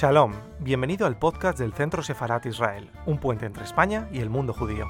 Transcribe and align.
Shalom, 0.00 0.32
bienvenido 0.60 1.06
al 1.06 1.18
podcast 1.18 1.58
del 1.58 1.74
Centro 1.74 2.02
Sefarat 2.02 2.46
Israel, 2.46 2.90
un 3.04 3.20
puente 3.20 3.44
entre 3.44 3.64
España 3.64 4.08
y 4.10 4.20
el 4.20 4.30
mundo 4.30 4.54
judío. 4.54 4.86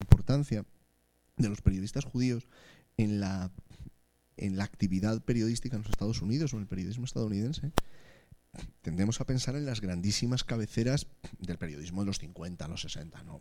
importancia 0.00 0.66
de 1.38 1.48
los 1.48 1.62
periodistas 1.62 2.04
judíos 2.04 2.46
en 2.98 3.18
la, 3.18 3.50
en 4.36 4.58
la 4.58 4.64
actividad 4.64 5.22
periodística 5.22 5.74
en 5.74 5.84
los 5.84 5.90
Estados 5.90 6.20
Unidos 6.20 6.52
o 6.52 6.56
en 6.56 6.64
el 6.64 6.68
periodismo 6.68 7.06
estadounidense, 7.06 7.72
tendemos 8.82 9.20
a 9.20 9.26
pensar 9.26 9.56
en 9.56 9.66
las 9.66 9.80
grandísimas 9.80 10.44
cabeceras 10.44 11.06
del 11.38 11.58
periodismo 11.58 12.02
de 12.02 12.06
los 12.06 12.18
50, 12.18 12.68
los 12.68 12.82
60, 12.82 13.22
¿no? 13.22 13.40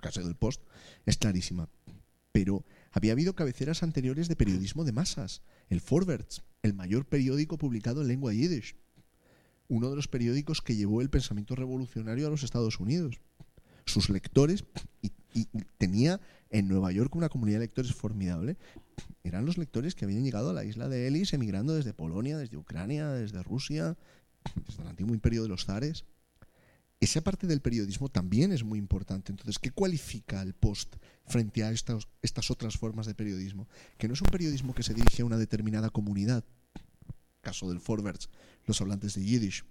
Caso 0.00 0.22
del 0.22 0.36
Post 0.36 0.62
es 1.06 1.16
clarísima. 1.16 1.68
Pero 2.32 2.64
había 2.92 3.12
habido 3.12 3.34
cabeceras 3.34 3.82
anteriores 3.82 4.28
de 4.28 4.36
periodismo 4.36 4.84
de 4.84 4.92
masas. 4.92 5.42
El 5.68 5.80
Forwards, 5.80 6.42
el 6.62 6.74
mayor 6.74 7.06
periódico 7.06 7.58
publicado 7.58 8.02
en 8.02 8.08
lengua 8.08 8.32
yiddish. 8.32 8.76
Uno 9.68 9.90
de 9.90 9.96
los 9.96 10.06
periódicos 10.06 10.60
que 10.60 10.76
llevó 10.76 11.00
el 11.00 11.10
pensamiento 11.10 11.56
revolucionario 11.56 12.26
a 12.26 12.30
los 12.30 12.42
Estados 12.42 12.78
Unidos. 12.78 13.20
Sus 13.86 14.10
lectores, 14.10 14.64
y, 15.02 15.12
y 15.32 15.46
tenía 15.78 16.20
en 16.50 16.68
Nueva 16.68 16.92
York 16.92 17.14
una 17.16 17.28
comunidad 17.28 17.58
de 17.58 17.66
lectores 17.66 17.94
formidable, 17.94 18.56
eran 19.24 19.44
los 19.44 19.58
lectores 19.58 19.94
que 19.94 20.04
habían 20.04 20.24
llegado 20.24 20.50
a 20.50 20.52
la 20.52 20.64
isla 20.64 20.88
de 20.88 21.08
Ellis 21.08 21.32
emigrando 21.32 21.74
desde 21.74 21.92
Polonia, 21.92 22.38
desde 22.38 22.56
Ucrania, 22.56 23.10
desde 23.10 23.42
Rusia, 23.42 23.96
desde 24.66 24.82
el 24.82 24.88
antiguo 24.88 25.14
imperio 25.14 25.42
de 25.42 25.48
los 25.48 25.64
zares. 25.64 26.04
Esa 26.98 27.20
parte 27.20 27.46
del 27.46 27.60
periodismo 27.60 28.08
también 28.08 28.52
es 28.52 28.64
muy 28.64 28.78
importante. 28.78 29.30
Entonces, 29.30 29.58
¿qué 29.58 29.70
cualifica 29.70 30.40
el 30.40 30.54
post 30.54 30.96
frente 31.26 31.62
a 31.62 31.70
estas, 31.70 32.50
otras 32.50 32.78
formas 32.78 33.06
de 33.06 33.14
periodismo? 33.14 33.68
Que 33.98 34.08
no 34.08 34.14
es 34.14 34.22
un 34.22 34.30
periodismo 34.30 34.74
que 34.74 34.82
se 34.82 34.94
dirige 34.94 35.22
a 35.22 35.26
una 35.26 35.36
determinada 35.36 35.90
comunidad, 35.90 36.44
caso 37.42 37.68
del 37.68 37.80
Forwards, 37.80 38.30
los 38.64 38.80
hablantes 38.80 39.14
de 39.14 39.24
Yiddish, 39.24 39.64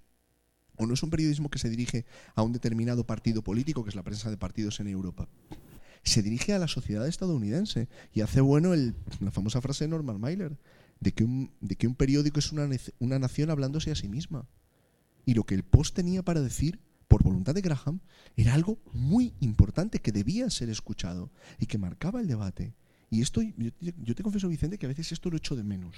o 0.77 0.85
no 0.85 0.93
es 0.93 1.01
un 1.01 1.09
periodismo 1.09 1.49
que 1.49 1.57
se 1.57 1.69
dirige 1.69 2.05
a 2.35 2.43
un 2.43 2.53
determinado 2.53 3.05
partido 3.07 3.41
político, 3.41 3.83
que 3.83 3.89
es 3.89 3.95
la 3.95 4.03
prensa 4.03 4.29
de 4.29 4.37
partidos 4.37 4.79
en 4.79 4.87
Europa. 4.87 5.27
Se 6.03 6.21
dirige 6.21 6.53
a 6.53 6.59
la 6.59 6.67
sociedad 6.67 7.07
estadounidense 7.07 7.89
y 8.13 8.21
hace 8.21 8.41
bueno 8.41 8.75
la 8.75 9.31
famosa 9.31 9.61
frase 9.61 9.85
de 9.85 9.89
Norman 9.89 10.19
Mailer, 10.19 10.59
de 10.99 11.11
que 11.11 11.23
un, 11.23 11.95
periódico 11.95 12.39
es 12.39 12.51
una 12.51 13.19
nación 13.19 13.49
hablándose 13.49 13.89
a 13.89 13.95
sí 13.95 14.07
misma. 14.07 14.47
Y 15.25 15.33
lo 15.33 15.43
que 15.43 15.55
el 15.55 15.63
Post 15.63 15.95
tenía 15.95 16.23
para 16.23 16.41
decir, 16.41 16.79
por 17.07 17.23
voluntad 17.23 17.53
de 17.53 17.61
Graham, 17.61 17.99
era 18.35 18.53
algo 18.53 18.79
muy 18.93 19.33
importante 19.39 19.99
que 19.99 20.11
debía 20.11 20.49
ser 20.49 20.69
escuchado 20.69 21.31
y 21.59 21.65
que 21.65 21.77
marcaba 21.77 22.21
el 22.21 22.27
debate. 22.27 22.75
Y 23.09 23.21
esto, 23.21 23.41
yo, 23.41 24.15
te 24.15 24.23
confieso, 24.23 24.47
Vicente, 24.47 24.77
que 24.77 24.85
a 24.85 24.89
veces 24.89 25.11
esto 25.11 25.29
lo 25.29 25.37
echo 25.37 25.55
de 25.55 25.63
menos. 25.63 25.95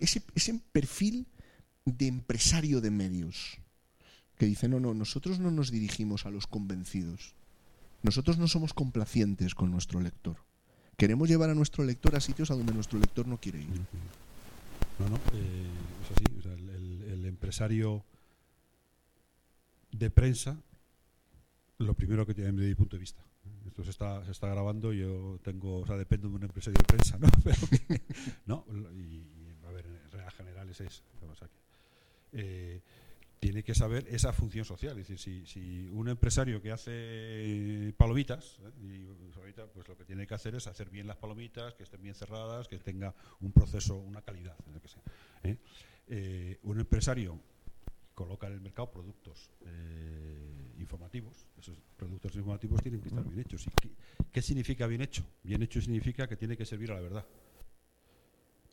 Ese, 0.00 0.22
ese 0.34 0.60
perfil 0.72 1.26
de 1.84 2.06
empresario 2.06 2.80
de 2.80 2.90
medios 2.90 3.58
que 4.36 4.46
dice, 4.46 4.68
no, 4.68 4.80
no, 4.80 4.94
nosotros 4.94 5.38
no 5.38 5.50
nos 5.50 5.70
dirigimos 5.70 6.26
a 6.26 6.30
los 6.30 6.46
convencidos. 6.46 7.34
Nosotros 8.02 8.38
no 8.38 8.48
somos 8.48 8.74
complacientes 8.74 9.54
con 9.54 9.70
nuestro 9.70 10.00
lector. 10.00 10.36
Queremos 10.96 11.28
llevar 11.28 11.50
a 11.50 11.54
nuestro 11.54 11.84
lector 11.84 12.16
a 12.16 12.20
sitios 12.20 12.50
a 12.50 12.54
donde 12.54 12.72
nuestro 12.72 12.98
lector 12.98 13.26
no 13.26 13.38
quiere 13.38 13.60
ir. 13.60 13.68
No, 14.98 15.08
no, 15.08 15.16
eh, 15.34 15.66
es 16.02 16.10
así. 16.12 16.24
El, 16.46 17.24
empresario 17.26 18.04
de 19.98 20.10
prensa, 20.10 20.60
lo 21.78 21.94
primero 21.94 22.26
que 22.26 22.34
tiene 22.34 22.52
desde 22.52 22.68
mi 22.68 22.74
punto 22.74 22.96
de 22.96 23.00
vista. 23.00 23.22
Esto 23.66 23.84
se 23.84 23.90
está, 23.90 24.24
se 24.24 24.30
está 24.30 24.48
grabando, 24.48 24.92
yo 24.92 25.38
tengo, 25.42 25.80
o 25.80 25.86
sea, 25.86 25.96
dependo 25.96 26.28
de 26.28 26.36
un 26.36 26.42
empresario 26.42 26.78
de 26.78 26.84
prensa, 26.84 27.18
¿no? 27.18 27.28
Pero 27.44 27.56
que, 27.68 28.02
no, 28.46 28.64
y, 28.94 29.24
a 29.66 29.70
ver, 29.70 29.86
en 29.86 30.10
regla 30.10 30.30
general 30.30 30.68
es 30.70 30.80
eso. 30.80 31.02
Eh, 32.32 32.80
tiene 33.38 33.62
que 33.62 33.74
saber 33.74 34.06
esa 34.08 34.32
función 34.32 34.64
social. 34.64 34.98
Es 34.98 35.08
decir, 35.08 35.18
si, 35.18 35.46
si 35.46 35.88
un 35.92 36.08
empresario 36.08 36.60
que 36.60 36.72
hace 36.72 37.92
palomitas, 37.96 38.58
¿eh? 38.64 39.66
pues 39.72 39.88
lo 39.88 39.96
que 39.96 40.04
tiene 40.04 40.26
que 40.26 40.34
hacer 40.34 40.54
es 40.54 40.66
hacer 40.66 40.90
bien 40.90 41.06
las 41.06 41.16
palomitas, 41.16 41.74
que 41.74 41.84
estén 41.84 42.02
bien 42.02 42.14
cerradas, 42.14 42.68
que 42.68 42.78
tenga 42.78 43.14
un 43.40 43.52
proceso, 43.52 43.96
una 43.96 44.22
calidad, 44.22 44.56
que 44.82 44.88
sea. 44.88 45.02
¿eh? 45.44 45.56
Eh, 46.08 46.58
un 46.62 46.80
empresario 46.80 47.38
coloca 48.16 48.46
en 48.46 48.54
el 48.54 48.60
mercado 48.62 48.90
productos 48.90 49.50
eh, 49.66 50.72
informativos. 50.78 51.46
Esos 51.58 51.78
productos 51.96 52.34
informativos 52.34 52.82
tienen 52.82 53.02
que 53.02 53.08
estar 53.08 53.22
bien 53.22 53.40
hechos. 53.40 53.66
¿Y 53.66 53.70
qué, 53.70 53.90
qué 54.32 54.42
significa 54.42 54.86
bien 54.86 55.02
hecho? 55.02 55.22
Bien 55.44 55.62
hecho 55.62 55.82
significa 55.82 56.26
que 56.26 56.36
tiene 56.36 56.56
que 56.56 56.64
servir 56.64 56.90
a 56.90 56.94
la 56.94 57.02
verdad. 57.02 57.26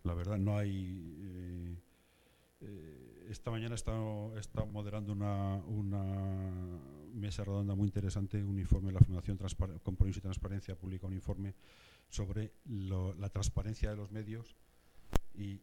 La 0.03 0.13
verdad, 0.13 0.37
no 0.37 0.57
hay 0.57 1.77
eh, 2.61 3.27
esta 3.29 3.51
mañana 3.51 3.75
estado 3.75 4.31
moderando 4.71 5.11
una, 5.11 5.57
una, 5.67 6.79
mesa 7.13 7.43
redonda 7.43 7.75
muy 7.75 7.87
interesante, 7.87 8.43
un 8.43 8.57
informe 8.57 8.87
de 8.87 8.93
la 8.93 8.99
Fundación 9.01 9.37
Transpar 9.37 9.81
Compromiso 9.81 10.19
y 10.19 10.21
Transparencia 10.21 10.75
publica 10.75 11.05
un 11.05 11.13
informe 11.13 11.53
sobre 12.09 12.53
lo, 12.65 13.13
la 13.15 13.29
transparencia 13.29 13.91
de 13.91 13.97
los 13.97 14.11
medios 14.11 14.55
y 15.35 15.59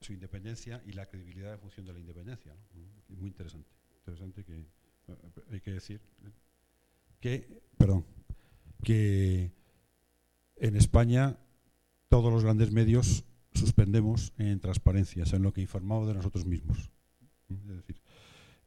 su 0.00 0.12
independencia 0.12 0.82
y 0.86 0.92
la 0.92 1.06
credibilidad 1.06 1.54
en 1.54 1.60
función 1.60 1.86
de 1.86 1.92
la 1.92 1.98
independencia. 1.98 2.54
¿no? 2.54 3.16
Muy 3.16 3.28
interesante. 3.28 3.68
Interesante 3.98 4.44
que 4.44 4.64
hay 5.50 5.60
que 5.60 5.72
decir 5.72 6.00
que, 7.20 7.62
perdón, 7.76 8.04
que 8.82 9.50
en 10.56 10.76
España 10.76 11.36
todos 12.08 12.32
los 12.32 12.44
grandes 12.44 12.72
medios 12.72 13.24
suspendemos 13.54 14.32
en 14.38 14.60
transparencia, 14.60 15.24
en 15.32 15.42
lo 15.42 15.52
que 15.52 15.60
informamos 15.60 16.06
de 16.06 16.14
nosotros 16.14 16.46
mismos. 16.46 16.90
Es 17.48 17.66
decir, 17.66 18.00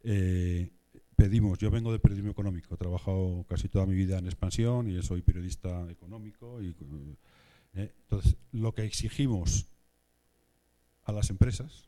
eh, 0.04 0.70
pedimos, 1.16 1.60
yo 1.60 1.72
vengo 1.72 1.92
de 1.92 2.00
periodismo 2.00 2.32
económico, 2.32 2.76
he 2.76 2.78
trabajado 2.78 3.46
casi 3.48 3.70
toda 3.70 3.86
mi 3.86 3.96
vida 3.96 4.18
en 4.18 4.26
expansión 4.26 4.90
y 4.90 5.02
soy 5.02 5.22
periodista 5.22 5.90
económico. 5.90 6.62
Y, 6.62 6.76
eh, 7.74 7.94
entonces, 8.02 8.36
lo 8.52 8.74
que 8.74 8.84
exigimos 8.84 9.71
a 11.12 11.16
las 11.16 11.30
empresas, 11.30 11.88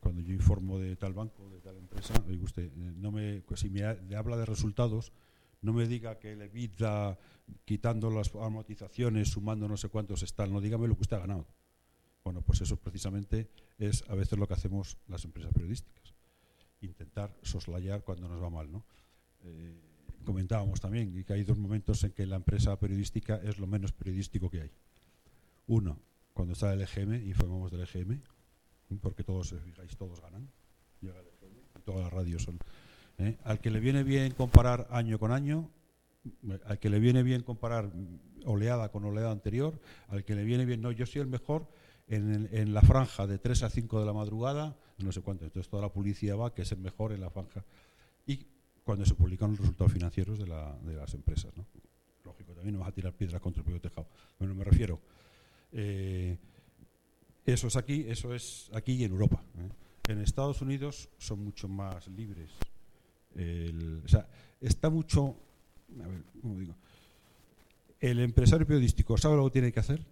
cuando 0.00 0.20
yo 0.22 0.32
informo 0.32 0.78
de 0.78 0.96
tal 0.96 1.12
banco, 1.12 1.50
de 1.50 1.60
tal 1.60 1.76
empresa, 1.76 2.14
oiga 2.28 2.44
usted, 2.44 2.64
eh, 2.64 2.92
no 2.96 3.12
me, 3.12 3.42
pues 3.42 3.60
si 3.60 3.70
me 3.70 3.84
habla 3.84 4.36
de 4.36 4.46
resultados, 4.46 5.12
no 5.62 5.72
me 5.72 5.86
diga 5.86 6.18
que 6.18 6.36
le 6.36 6.48
vida 6.48 7.18
quitando 7.64 8.10
las 8.10 8.34
amortizaciones, 8.34 9.30
sumando 9.30 9.68
no 9.68 9.76
sé 9.76 9.88
cuántos 9.88 10.22
están, 10.22 10.52
no 10.52 10.60
dígame 10.60 10.88
lo 10.88 10.94
que 10.94 11.02
usted 11.02 11.16
ha 11.16 11.20
ganado. 11.20 11.46
Bueno, 12.24 12.42
pues 12.42 12.60
eso 12.60 12.76
precisamente 12.76 13.50
es 13.78 14.04
a 14.08 14.14
veces 14.14 14.38
lo 14.38 14.46
que 14.46 14.54
hacemos 14.54 14.98
las 15.08 15.24
empresas 15.24 15.52
periodísticas. 15.52 16.14
Intentar 16.80 17.36
soslayar 17.42 18.02
cuando 18.02 18.28
nos 18.28 18.42
va 18.42 18.50
mal, 18.50 18.70
¿no? 18.70 18.84
Eh, 19.44 19.80
comentábamos 20.24 20.80
también 20.80 21.24
que 21.24 21.32
hay 21.32 21.44
dos 21.44 21.58
momentos 21.58 22.02
en 22.04 22.12
que 22.12 22.26
la 22.26 22.36
empresa 22.36 22.78
periodística 22.78 23.36
es 23.36 23.58
lo 23.58 23.66
menos 23.66 23.92
periodístico 23.92 24.50
que 24.50 24.62
hay. 24.62 24.70
Uno, 25.68 26.00
cuando 26.32 26.52
está 26.52 26.72
el 26.72 26.82
EGM, 26.82 27.26
informamos 27.26 27.70
del 27.70 27.82
EGM, 27.82 28.20
porque 29.00 29.24
todos, 29.24 29.54
fijáis, 29.64 29.96
todos 29.96 30.20
ganan. 30.20 30.48
Llega 31.00 31.18
el 31.20 31.26
EGM, 31.26 31.82
todas 31.84 32.02
las 32.02 32.12
radios 32.12 32.42
son. 32.42 32.58
¿eh? 33.18 33.36
Al 33.44 33.60
que 33.60 33.70
le 33.70 33.80
viene 33.80 34.02
bien 34.02 34.32
comparar 34.32 34.86
año 34.90 35.18
con 35.18 35.32
año, 35.32 35.70
al 36.64 36.78
que 36.78 36.90
le 36.90 36.98
viene 36.98 37.22
bien 37.22 37.42
comparar 37.42 37.90
oleada 38.44 38.90
con 38.90 39.04
oleada 39.04 39.30
anterior, 39.30 39.78
al 40.08 40.24
que 40.24 40.34
le 40.34 40.44
viene 40.44 40.64
bien, 40.64 40.80
no, 40.80 40.92
yo 40.92 41.06
soy 41.06 41.20
el 41.22 41.28
mejor 41.28 41.68
en, 42.08 42.48
en, 42.52 42.72
la 42.72 42.82
franja 42.82 43.26
de 43.26 43.38
3 43.38 43.64
a 43.64 43.70
5 43.70 44.00
de 44.00 44.06
la 44.06 44.12
madrugada, 44.12 44.76
no 44.98 45.12
sé 45.12 45.20
cuánto, 45.20 45.44
entonces 45.44 45.68
toda 45.68 45.82
la 45.82 45.92
policía 45.92 46.36
va, 46.36 46.54
que 46.54 46.62
es 46.62 46.72
el 46.72 46.78
mejor 46.78 47.12
en 47.12 47.20
la 47.20 47.30
franja. 47.30 47.64
Y 48.26 48.46
cuando 48.84 49.04
se 49.04 49.14
publican 49.14 49.50
los 49.50 49.58
resultados 49.58 49.92
financieros 49.92 50.38
de, 50.38 50.46
la, 50.46 50.78
de 50.82 50.94
las 50.94 51.12
empresas, 51.14 51.56
¿no? 51.56 51.66
Lógico, 52.24 52.54
también 52.54 52.74
no 52.74 52.80
vas 52.80 52.88
a 52.88 52.92
tirar 52.92 53.12
piedras 53.12 53.40
contra 53.40 53.60
el 53.60 53.64
propio 53.64 53.80
tejado. 53.80 54.08
Bueno, 54.38 54.54
me 54.54 54.64
refiero, 54.64 55.00
eh, 55.72 56.38
eso 57.46 57.68
es 57.68 57.76
aquí, 57.76 58.04
eso 58.08 58.34
es 58.34 58.70
aquí 58.74 58.94
y 58.94 59.04
en 59.04 59.12
Europa. 59.12 59.40
¿eh? 59.58 60.12
En 60.12 60.20
Estados 60.20 60.60
Unidos 60.62 61.08
son 61.18 61.44
mucho 61.44 61.68
más 61.68 62.08
libres. 62.08 62.50
El, 63.36 64.02
o 64.04 64.08
sea, 64.08 64.28
está 64.60 64.90
mucho, 64.90 65.36
a 66.02 66.08
ver, 66.08 66.22
¿cómo 66.42 66.58
digo? 66.58 66.74
El 68.00 68.18
empresario 68.18 68.66
periodístico 68.66 69.16
sabe 69.16 69.36
lo 69.36 69.44
que 69.44 69.52
tiene 69.52 69.72
que 69.72 69.80
hacer 69.80 70.04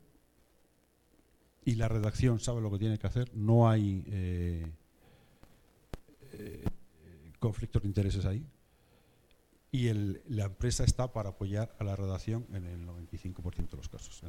y 1.65 1.75
la 1.75 1.89
redacción 1.89 2.39
sabe 2.39 2.61
lo 2.61 2.71
que 2.71 2.79
tiene 2.79 2.99
que 2.99 3.07
hacer, 3.07 3.35
no 3.35 3.69
hay 3.69 4.05
eh, 4.07 4.67
eh, 6.33 6.65
conflictos 7.39 7.83
de 7.83 7.89
intereses 7.89 8.25
ahí. 8.27 8.47
Y 9.73 9.89
el, 9.89 10.23
la 10.29 10.45
empresa 10.45 10.85
está 10.85 11.13
para 11.13 11.31
apoyar 11.31 11.75
a 11.81 11.85
la 11.85 11.97
redacción 11.97 12.47
en 12.53 12.65
el 12.65 12.87
95% 12.87 13.71
de 13.71 13.77
los 13.77 13.89
casos. 13.89 14.23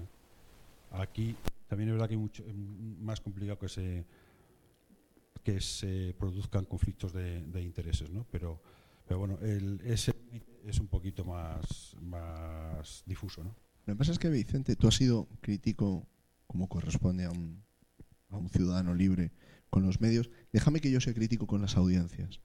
Aquí 0.91 1.35
también 1.67 1.89
es 1.89 1.93
verdad 1.93 2.09
que 2.09 2.15
es 2.15 2.55
más 2.55 3.21
complicado 3.21 3.59
que 3.59 3.69
se, 3.69 4.05
que 5.43 5.59
se 5.61 6.15
produzcan 6.17 6.65
conflictos 6.65 7.13
de, 7.13 7.45
de 7.45 7.61
intereses, 7.61 8.09
¿no? 8.09 8.25
pero, 8.31 8.61
Pero 9.07 9.19
bueno, 9.19 9.37
el, 9.41 9.81
ese 9.85 10.13
es 10.65 10.79
un 10.79 10.87
poquito 10.87 11.23
más, 11.23 11.95
más 12.01 13.03
difuso, 13.05 13.43
¿no? 13.43 13.55
Lo 13.85 13.93
que 13.93 13.97
pasa 13.97 14.11
es 14.11 14.19
que, 14.19 14.29
Vicente, 14.29 14.75
tú 14.75 14.87
has 14.87 14.95
sido 14.95 15.27
crítico 15.41 16.07
como 16.47 16.67
corresponde 16.67 17.25
a 17.25 17.29
un, 17.31 17.63
a 18.29 18.37
un 18.37 18.49
ciudadano 18.49 18.95
libre 18.95 19.31
con 19.69 19.83
los 19.85 20.01
medios. 20.01 20.31
Déjame 20.51 20.79
que 20.79 20.89
yo 20.89 20.99
sea 20.99 21.13
crítico 21.13 21.45
con 21.45 21.61
las 21.61 21.77
audiencias. 21.77 22.41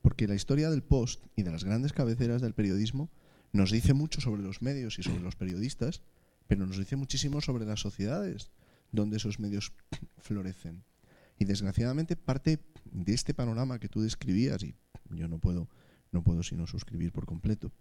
Porque 0.00 0.26
la 0.26 0.34
historia 0.34 0.70
del 0.70 0.82
post 0.82 1.26
y 1.36 1.42
de 1.42 1.50
las 1.50 1.64
grandes 1.64 1.92
cabeceras 1.92 2.40
del 2.40 2.54
periodismo 2.54 3.10
nos 3.52 3.70
dice 3.70 3.92
mucho 3.92 4.22
sobre 4.22 4.42
los 4.42 4.62
medios 4.62 4.98
y 4.98 5.02
sobre 5.02 5.20
los 5.20 5.36
periodistas, 5.36 6.02
pero 6.46 6.66
nos 6.66 6.78
dice 6.78 6.96
muchísimo 6.96 7.40
sobre 7.40 7.64
las 7.64 7.80
sociedades 7.80 8.50
donde 8.92 9.16
esos 9.16 9.40
medios 9.40 9.72
florecen. 10.18 10.84
Y 11.38 11.44
desgraciadamente 11.44 12.14
parte 12.14 12.60
de 12.84 13.14
este 13.14 13.34
panorama 13.34 13.78
que 13.78 13.88
tú 13.88 14.02
describías, 14.02 14.62
y 14.62 14.74
yo 15.10 15.28
no 15.28 15.38
puedo, 15.38 15.68
no 16.12 16.22
puedo 16.22 16.42
sino 16.42 16.66
suscribir 16.66 17.10
por 17.10 17.26
completo, 17.26 17.72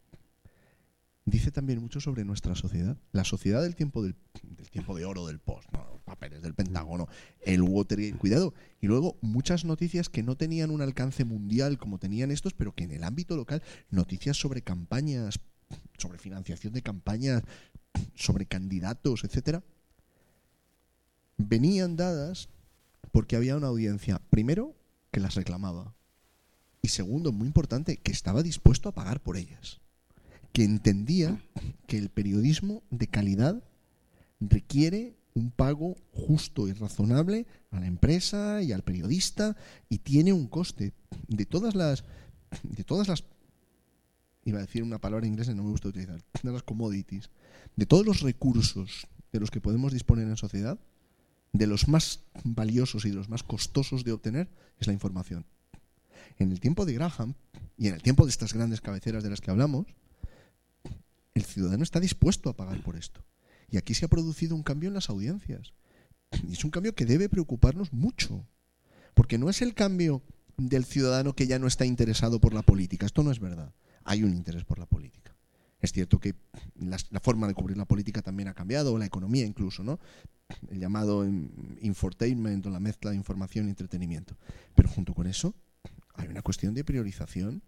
dice 1.26 1.52
también 1.52 1.80
mucho 1.80 2.00
sobre 2.00 2.26
nuestra 2.26 2.56
sociedad. 2.56 2.98
La 3.12 3.24
sociedad 3.24 3.62
del 3.62 3.76
tiempo 3.76 4.02
del, 4.02 4.16
tiempo 4.72 4.96
de 4.96 5.06
oro 5.06 5.28
del 5.28 5.40
post, 5.40 5.68
los 5.74 6.02
papeles 6.04 6.42
del 6.42 6.56
Pentágono, 6.56 7.08
el 7.42 7.62
Watergate, 7.62 8.18
cuidado. 8.18 8.54
Y 8.80 8.88
luego 8.88 9.18
muchas 9.22 9.66
noticias 9.66 10.10
que 10.10 10.24
no 10.24 10.36
tenían 10.36 10.72
un 10.72 10.82
alcance 10.82 11.26
mundial 11.26 11.78
como 11.78 12.00
tenían 12.00 12.32
estos, 12.32 12.54
pero 12.54 12.74
que 12.74 12.86
en 12.86 12.92
el 12.92 13.04
ámbito 13.04 13.36
local, 13.36 13.62
noticias 13.90 14.38
sobre 14.38 14.62
campañas, 14.62 15.40
sobre 15.98 16.18
financiación 16.18 16.74
de 16.74 16.82
campañas, 16.82 17.44
sobre 18.16 18.46
candidatos, 18.46 19.24
etcétera, 19.24 19.64
venían 21.38 21.96
dadas 21.96 22.50
porque 23.12 23.36
había 23.36 23.58
una 23.58 23.68
audiencia, 23.68 24.22
primero, 24.30 24.76
que 25.12 25.20
las 25.20 25.36
reclamaba. 25.36 25.96
Y 26.82 26.90
segundo, 26.90 27.32
muy 27.32 27.48
importante, 27.48 27.98
que 27.98 28.12
estaba 28.12 28.44
dispuesto 28.44 28.90
a 28.90 28.94
pagar 28.94 29.22
por 29.22 29.38
ellas 29.38 29.82
que 30.54 30.64
entendía 30.64 31.42
que 31.88 31.98
el 31.98 32.10
periodismo 32.10 32.84
de 32.90 33.08
calidad 33.08 33.64
requiere 34.40 35.16
un 35.34 35.52
pago 35.52 35.96
justo 36.12 36.68
y 36.68 36.74
razonable 36.74 37.46
a 37.72 37.80
la 37.80 37.88
empresa 37.88 38.62
y 38.62 38.74
al 38.74 38.84
periodista 38.84 39.56
y 39.88 40.00
tiene 40.00 40.34
un 40.34 40.48
coste 40.48 40.94
de 41.28 41.46
todas 41.46 41.74
las 41.74 42.04
de 42.64 42.84
todas 42.84 43.08
las 43.08 43.24
iba 44.44 44.58
a 44.58 44.62
decir 44.62 44.84
una 44.84 45.00
palabra 45.00 45.26
en 45.26 45.34
inglés 45.34 45.48
que 45.48 45.56
no 45.56 45.64
me 45.64 45.70
gusta 45.70 45.88
utilizar 45.88 46.22
de 46.44 46.52
las 46.52 46.64
commodities 46.64 47.30
de 47.76 47.86
todos 47.86 48.06
los 48.06 48.22
recursos 48.22 49.08
de 49.32 49.40
los 49.40 49.52
que 49.52 49.62
podemos 49.62 49.94
disponer 49.94 50.28
en 50.28 50.38
sociedad 50.38 50.80
de 51.54 51.68
los 51.68 51.88
más 51.88 52.22
valiosos 52.44 53.06
y 53.06 53.10
de 53.10 53.16
los 53.16 53.30
más 53.30 53.44
costosos 53.44 54.04
de 54.04 54.12
obtener 54.12 54.50
es 54.80 54.88
la 54.88 54.94
información 54.94 55.46
en 56.38 56.52
el 56.52 56.60
tiempo 56.60 56.86
de 56.86 56.94
Graham 56.94 57.36
y 57.78 57.88
en 57.88 57.96
el 57.96 58.02
tiempo 58.02 58.26
de 58.26 58.32
estas 58.32 58.54
grandes 58.54 58.82
cabeceras 58.82 59.24
de 59.24 59.30
las 59.30 59.42
que 59.42 59.52
hablamos 59.52 59.88
el 61.34 61.44
ciudadano 61.44 61.84
está 61.84 62.00
dispuesto 62.00 62.50
a 62.50 62.56
pagar 62.56 62.82
por 62.84 62.96
esto. 62.96 63.24
Y 63.70 63.78
aquí 63.78 63.94
se 63.94 64.06
ha 64.06 64.10
producido 64.10 64.56
un 64.56 64.64
cambio 64.64 64.90
en 64.90 64.94
las 64.94 65.10
audiencias. 65.10 65.74
Y 66.48 66.54
es 66.54 66.64
un 66.66 66.72
cambio 66.72 66.94
que 66.94 67.06
debe 67.06 67.30
preocuparnos 67.30 67.94
mucho. 67.94 68.46
Porque 69.14 69.38
no 69.38 69.50
es 69.50 69.62
el 69.62 69.74
cambio 69.74 70.24
del 70.58 70.86
ciudadano 70.86 71.34
que 71.34 71.48
ya 71.48 71.60
no 71.60 71.68
está 71.68 71.86
interesado 71.86 72.40
por 72.42 72.54
la 72.54 72.62
política. 72.62 73.06
Esto 73.06 73.24
no 73.24 73.32
es 73.32 73.40
verdad. 73.40 73.74
Hay 74.04 74.24
un 74.24 74.34
interés 74.34 74.66
por 74.66 74.78
la 74.78 74.86
política. 74.86 75.31
Es 75.82 75.92
cierto 75.92 76.20
que 76.20 76.36
la, 76.76 76.98
forma 77.20 77.48
de 77.48 77.54
cubrir 77.54 77.78
la 77.78 77.86
política 77.86 78.22
también 78.22 78.50
ha 78.50 78.54
cambiado, 78.54 78.94
o 78.94 78.98
la 78.98 79.06
economía 79.06 79.46
incluso, 79.46 79.84
¿no? 79.84 80.00
El 80.70 80.80
llamado 80.80 81.26
infotainment 81.26 82.66
o 82.66 82.70
la 82.70 82.80
mezcla 82.80 83.12
de 83.12 83.18
información 83.18 83.68
y 83.68 83.70
entretenimiento. 83.70 84.38
Pero 84.76 84.90
junto 84.90 85.14
con 85.14 85.28
eso 85.28 85.56
hay 86.14 86.28
una 86.28 86.42
cuestión 86.42 86.74
de 86.74 86.84
priorización. 86.84 87.64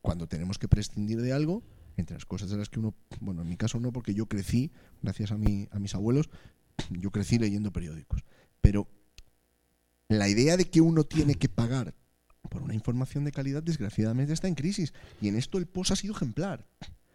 Cuando 0.00 0.28
tenemos 0.28 0.58
que 0.58 0.68
prescindir 0.68 1.20
de 1.20 1.32
algo, 1.32 1.62
entre 1.96 2.14
las 2.14 2.24
cosas 2.24 2.50
de 2.50 2.56
las 2.56 2.68
que 2.68 2.78
uno, 2.78 2.94
bueno, 3.20 3.42
en 3.42 3.48
mi 3.48 3.56
caso 3.56 3.80
no, 3.80 3.92
porque 3.92 4.14
yo 4.14 4.26
crecí, 4.26 4.70
gracias 5.02 5.32
a 5.32 5.36
mis 5.36 5.94
abuelos, 5.94 6.30
yo 6.90 7.10
crecí 7.10 7.38
leyendo 7.38 7.72
periódicos. 7.72 8.24
Pero 8.60 8.86
la 10.08 10.28
idea 10.28 10.56
de 10.56 10.70
que 10.70 10.80
uno 10.80 11.04
tiene 11.04 11.34
que 11.34 11.48
pagar 11.48 11.94
por 12.48 12.62
una 12.62 12.74
información 12.74 13.24
de 13.24 13.32
calidad, 13.32 13.62
desgraciadamente, 13.62 14.32
está 14.32 14.48
en 14.48 14.54
crisis. 14.54 14.92
Y 15.20 15.28
en 15.28 15.36
esto 15.36 15.58
el 15.58 15.66
POS 15.66 15.92
ha 15.92 15.96
sido 15.96 16.14
ejemplar. 16.14 16.66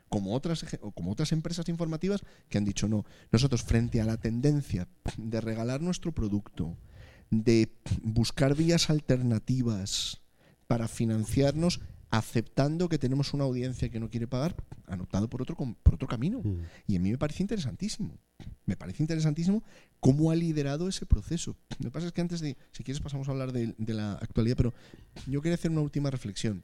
Como 0.10 0.36
otras, 0.36 0.64
como 0.94 1.12
otras 1.12 1.32
empresas 1.32 1.68
informativas 1.70 2.22
que 2.48 2.60
han 2.60 2.66
dicho 2.66 2.88
no. 2.88 3.04
Nosotros, 3.32 3.64
frente 3.64 4.00
a 4.00 4.06
la 4.06 4.18
tendencia 4.18 4.88
de 5.18 5.42
regalar 5.42 5.82
nuestro 5.82 6.12
producto, 6.12 6.78
de 7.32 7.74
buscar 8.04 8.56
vías 8.56 8.92
alternativas 8.92 10.22
para 10.68 10.88
financiarnos, 10.88 11.82
aceptando 12.12 12.90
que 12.90 13.00
tenemos 13.00 13.34
una 13.34 13.46
audiencia 13.46 13.90
que 13.90 14.00
no 14.00 14.10
quiere 14.10 14.28
pagar, 14.28 14.56
han 14.86 15.02
optado 15.02 15.30
por 15.30 15.42
otro, 15.42 15.56
por 15.56 15.96
otro 15.96 16.08
camino. 16.08 16.42
Mm. 16.44 16.62
Y 16.88 16.96
a 16.96 17.00
mí 17.00 17.10
me 17.10 17.18
parece 17.18 17.42
interesantísimo. 17.42 18.20
Me 18.66 18.78
parece 18.78 19.04
interesantísimo 19.04 19.64
cómo 20.00 20.32
ha 20.32 20.36
liderado 20.36 20.88
ese 20.88 21.06
proceso. 21.06 21.56
Lo 21.80 21.86
que 21.86 21.92
pasa 21.92 22.08
es 22.08 22.14
que 22.14 22.22
antes 22.22 22.40
de, 22.40 22.58
si 22.72 22.84
quieres, 22.84 23.02
pasamos 23.02 23.28
a 23.28 23.32
hablar 23.32 23.52
de, 23.52 23.76
la 23.94 24.14
actualidad, 24.14 24.56
pero 24.56 24.74
yo 25.28 25.42
quería 25.42 25.56
hacer 25.56 25.72
una 25.72 25.82
última 25.82 26.10
reflexión. 26.10 26.64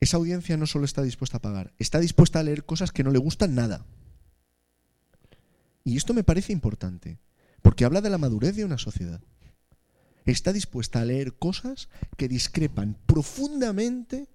Esa 0.00 0.16
audiencia 0.16 0.56
no 0.56 0.66
solo 0.66 0.86
está 0.86 1.02
dispuesta 1.02 1.36
a 1.36 1.42
pagar, 1.42 1.72
está 1.78 2.00
dispuesta 2.00 2.40
a 2.40 2.42
leer 2.42 2.64
cosas 2.64 2.90
que 2.90 3.04
no 3.04 3.10
le 3.10 3.18
gustan 3.18 3.54
nada. 3.54 3.84
Y 5.84 5.96
esto 5.96 6.14
me 6.14 6.24
parece 6.24 6.52
importante, 6.52 7.18
porque 7.62 7.84
habla 7.84 8.00
de 8.00 8.10
la 8.10 8.18
madurez 8.18 8.56
de 8.56 8.64
una 8.64 8.78
sociedad 8.78 9.20
está 10.30 10.52
dispuesta 10.52 11.00
a 11.00 11.04
leer 11.04 11.34
cosas 11.34 11.88
que 12.16 12.28
discrepan 12.28 12.96
profundamente 13.06 14.28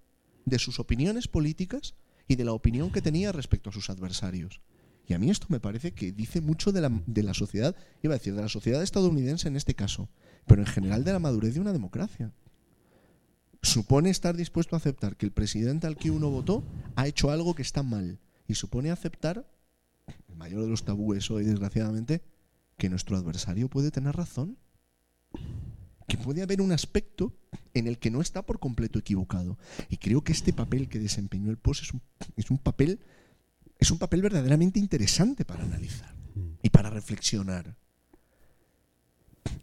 de 0.45 0.59
sus 0.59 0.79
opiniones 0.79 1.27
políticas 1.27 1.95
y 2.27 2.35
de 2.35 2.45
la 2.45 2.53
opinión 2.53 2.91
que 2.91 3.01
tenía 3.01 3.31
respecto 3.31 3.69
a 3.69 3.73
sus 3.73 3.89
adversarios. 3.89 4.61
Y 5.07 5.13
a 5.13 5.19
mí 5.19 5.29
esto 5.29 5.47
me 5.49 5.59
parece 5.59 5.93
que 5.93 6.11
dice 6.11 6.41
mucho 6.41 6.71
de 6.71 6.81
la, 6.81 6.91
de 7.05 7.23
la 7.23 7.33
sociedad, 7.33 7.75
iba 8.01 8.15
a 8.15 8.17
decir, 8.17 8.33
de 8.33 8.41
la 8.41 8.49
sociedad 8.49 8.81
estadounidense 8.81 9.47
en 9.47 9.55
este 9.55 9.75
caso, 9.75 10.09
pero 10.47 10.61
en 10.61 10.67
general 10.67 11.03
de 11.03 11.13
la 11.13 11.19
madurez 11.19 11.53
de 11.53 11.59
una 11.59 11.73
democracia. 11.73 12.31
Supone 13.61 14.09
estar 14.09 14.35
dispuesto 14.35 14.75
a 14.75 14.77
aceptar 14.77 15.15
que 15.15 15.25
el 15.25 15.31
presidente 15.31 15.87
al 15.87 15.97
que 15.97 16.11
uno 16.11 16.29
votó 16.29 16.63
ha 16.95 17.07
hecho 17.07 17.31
algo 17.31 17.55
que 17.55 17.63
está 17.63 17.83
mal. 17.83 18.19
Y 18.47 18.55
supone 18.55 18.91
aceptar, 18.91 19.49
el 20.27 20.35
mayor 20.35 20.61
de 20.61 20.69
los 20.69 20.85
tabúes 20.85 21.31
hoy, 21.31 21.45
desgraciadamente, 21.45 22.21
que 22.77 22.89
nuestro 22.89 23.17
adversario 23.17 23.69
puede 23.69 23.89
tener 23.89 24.15
razón 24.15 24.57
que 26.07 26.17
puede 26.17 26.43
haber 26.43 26.61
un 26.61 26.71
aspecto 26.71 27.33
en 27.73 27.87
el 27.87 27.97
que 27.97 28.11
no 28.11 28.21
está 28.21 28.45
por 28.45 28.59
completo 28.59 28.99
equivocado. 28.99 29.57
Y 29.89 29.97
creo 29.97 30.23
que 30.23 30.31
este 30.31 30.53
papel 30.53 30.87
que 30.87 30.99
desempeñó 30.99 31.49
el 31.49 31.57
POS 31.57 31.81
es 31.83 31.93
un, 31.93 32.01
es 32.35 32.51
un 32.51 32.57
papel 32.57 32.99
es 33.79 33.91
un 33.91 33.97
papel 33.97 34.21
verdaderamente 34.21 34.79
interesante 34.79 35.45
para 35.45 35.63
analizar 35.63 36.15
y 36.61 36.69
para 36.69 36.89
reflexionar. 36.89 37.75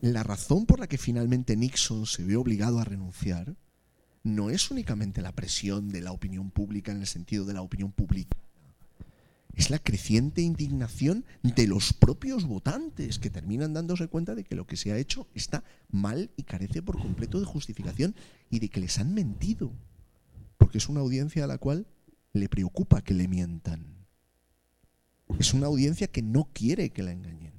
La 0.00 0.22
razón 0.22 0.66
por 0.66 0.80
la 0.80 0.86
que 0.86 0.98
finalmente 0.98 1.56
Nixon 1.56 2.06
se 2.06 2.24
ve 2.24 2.36
obligado 2.36 2.78
a 2.78 2.84
renunciar 2.84 3.56
no 4.24 4.50
es 4.50 4.70
únicamente 4.70 5.22
la 5.22 5.32
presión 5.32 5.88
de 5.88 6.00
la 6.00 6.12
opinión 6.12 6.50
pública 6.50 6.92
en 6.92 7.00
el 7.00 7.06
sentido 7.06 7.44
de 7.44 7.54
la 7.54 7.62
opinión 7.62 7.92
pública 7.92 8.36
es 9.54 9.70
la 9.70 9.78
creciente 9.78 10.40
indignación 10.40 11.24
de 11.42 11.66
los 11.66 11.92
propios 11.92 12.44
votantes 12.44 13.18
que 13.18 13.30
terminan 13.30 13.74
dándose 13.74 14.08
cuenta 14.08 14.34
de 14.34 14.44
que 14.44 14.54
lo 14.54 14.66
que 14.66 14.76
se 14.76 14.92
ha 14.92 14.98
hecho 14.98 15.28
está 15.34 15.62
mal 15.90 16.30
y 16.36 16.44
carece 16.44 16.82
por 16.82 16.98
completo 16.98 17.38
de 17.38 17.46
justificación 17.46 18.14
y 18.50 18.60
de 18.60 18.68
que 18.70 18.80
les 18.80 18.98
han 18.98 19.12
mentido. 19.12 19.72
Porque 20.56 20.78
es 20.78 20.88
una 20.88 21.00
audiencia 21.00 21.44
a 21.44 21.46
la 21.46 21.58
cual 21.58 21.86
le 22.32 22.48
preocupa 22.48 23.02
que 23.02 23.14
le 23.14 23.28
mientan. 23.28 23.91
Es 25.42 25.52
una 25.54 25.66
audiencia 25.66 26.06
que 26.06 26.22
no 26.22 26.48
quiere 26.52 26.90
que 26.90 27.02
la 27.02 27.10
engañen. 27.10 27.52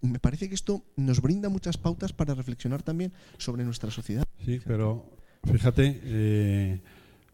Y 0.00 0.06
me 0.06 0.20
parece 0.20 0.48
que 0.48 0.54
esto 0.54 0.84
nos 0.94 1.20
brinda 1.20 1.48
muchas 1.48 1.76
pautas 1.76 2.12
para 2.12 2.32
reflexionar 2.32 2.84
también 2.84 3.12
sobre 3.38 3.64
nuestra 3.64 3.90
sociedad. 3.90 4.22
Sí, 4.44 4.60
pero 4.64 5.04
fíjate, 5.44 6.00
eh, 6.04 6.80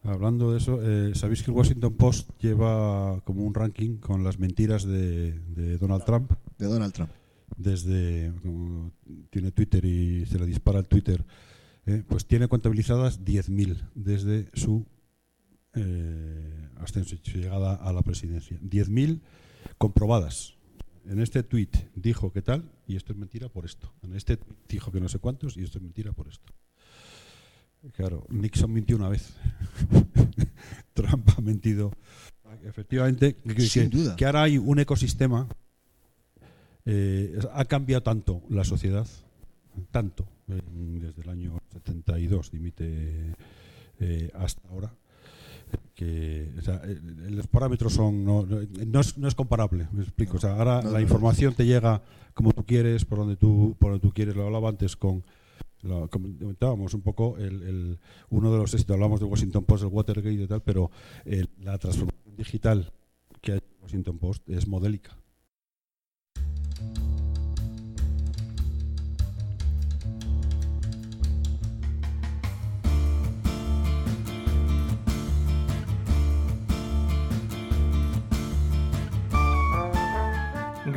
Hablando 0.03 0.51
de 0.51 0.57
eso, 0.57 0.79
eh, 0.81 1.13
¿sabéis 1.13 1.43
que 1.43 1.51
el 1.51 1.57
Washington 1.57 1.93
Post 1.93 2.31
lleva 2.39 3.21
como 3.25 3.43
un 3.43 3.53
ranking 3.53 3.97
con 3.97 4.23
las 4.23 4.39
mentiras 4.39 4.85
de, 4.85 5.77
Donald 5.77 6.03
Trump? 6.03 6.31
De 6.57 6.65
Donald 6.65 6.93
Trump. 6.93 7.11
Desde, 7.57 8.33
tiene 9.29 9.51
Twitter 9.51 9.85
y 9.85 10.25
se 10.25 10.39
le 10.39 10.47
dispara 10.47 10.79
el 10.79 10.87
Twitter, 10.87 11.23
eh, 11.85 12.03
pues 12.07 12.25
tiene 12.25 12.47
contabilizadas 12.47 13.23
10.000 13.23 13.89
desde 13.93 14.49
su 14.53 14.87
eh, 15.75 16.69
ascenso, 16.77 17.15
su 17.21 17.37
llegada 17.37 17.75
a 17.75 17.93
la 17.93 18.01
presidencia. 18.01 18.59
10.000 18.61 19.21
comprobadas. 19.77 20.55
En 21.05 21.19
este 21.19 21.43
tweet 21.43 21.69
dijo 21.95 22.31
que 22.31 22.41
tal 22.41 22.69
y 22.87 22.95
esto 22.95 23.13
es 23.13 23.19
mentira 23.19 23.49
por 23.49 23.65
esto. 23.65 23.93
En 24.01 24.15
este 24.15 24.37
dijo 24.67 24.91
que 24.91 24.99
no 24.99 25.09
sé 25.09 25.19
cuántos 25.19 25.57
y 25.57 25.63
esto 25.63 25.77
es 25.77 25.83
mentira 25.83 26.11
por 26.11 26.27
esto. 26.27 26.53
Claro, 27.93 28.25
Nixon 28.29 28.71
mintió 28.73 28.97
una 28.97 29.09
vez. 29.09 29.33
Trump 30.93 31.29
ha 31.37 31.41
mentido. 31.41 31.91
Efectivamente, 32.63 33.35
que, 34.17 34.25
ahora 34.25 34.43
hay 34.43 34.57
un 34.57 34.79
ecosistema. 34.79 35.47
Eh, 36.85 37.39
ha 37.53 37.65
cambiado 37.65 38.01
tanto 38.01 38.41
la 38.49 38.63
sociedad, 38.63 39.07
tanto, 39.91 40.27
desde 40.47 41.21
el 41.21 41.29
año 41.29 41.59
72 41.71 42.51
dimite 42.51 43.35
eh, 43.99 44.31
hasta 44.33 44.67
ahora 44.69 44.91
que 45.95 46.51
los 47.29 47.47
parámetros 47.47 47.93
son 47.93 48.23
no, 48.23 48.45
no, 48.45 48.59
es, 48.99 49.17
no, 49.17 49.27
es, 49.27 49.35
comparable 49.35 49.87
me 49.91 50.03
explico. 50.03 50.37
O 50.37 50.39
sea, 50.39 50.55
ahora 50.55 50.81
la 50.81 51.01
información 51.01 51.53
te 51.53 51.65
llega 51.65 52.01
como 52.33 52.53
tú 52.53 52.65
quieres 52.65 53.05
por 53.05 53.19
donde 53.19 53.35
tú 53.35 53.75
por 53.79 53.91
donde 53.91 54.07
tú 54.07 54.13
quieres. 54.13 54.35
Lo 54.35 54.45
hablaba 54.45 54.69
antes 54.69 54.95
con 54.95 55.23
lo 55.81 56.09
comentábamos 56.09 56.93
un 56.93 57.01
poco 57.01 57.37
el, 57.37 57.63
el, 57.63 57.99
uno 58.29 58.51
de 58.51 58.57
los 58.57 58.73
éxitos 58.73 58.93
hablamos 58.93 59.19
de 59.19 59.25
Washington 59.25 59.63
Post 59.63 59.83
el 59.83 59.89
Watergate 59.89 60.33
y 60.33 60.47
tal 60.47 60.61
pero 60.61 60.91
la 61.61 61.77
transformación 61.77 62.35
digital 62.35 62.91
que 63.41 63.53
hay 63.53 63.57
en 63.59 63.83
Washington 63.83 64.17
Post 64.19 64.49
es 64.49 64.67
modélica 64.67 65.18